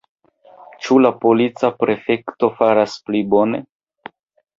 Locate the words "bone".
3.35-3.61